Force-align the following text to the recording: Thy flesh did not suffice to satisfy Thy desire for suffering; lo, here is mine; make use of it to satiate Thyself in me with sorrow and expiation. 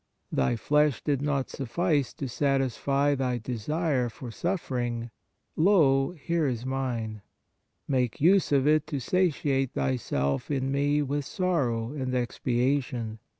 Thy 0.31 0.55
flesh 0.55 1.03
did 1.03 1.21
not 1.21 1.51
suffice 1.51 2.11
to 2.13 2.27
satisfy 2.27 3.13
Thy 3.13 3.37
desire 3.37 4.09
for 4.09 4.31
suffering; 4.31 5.11
lo, 5.55 6.09
here 6.13 6.47
is 6.47 6.65
mine; 6.65 7.21
make 7.87 8.19
use 8.19 8.51
of 8.51 8.65
it 8.67 8.87
to 8.87 8.99
satiate 8.99 9.73
Thyself 9.75 10.49
in 10.49 10.71
me 10.71 11.03
with 11.03 11.25
sorrow 11.25 11.91
and 11.93 12.15
expiation. 12.15 13.19